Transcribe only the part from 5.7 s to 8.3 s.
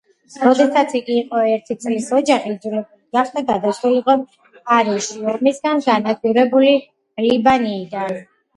განადგურებული ლიბანიდან.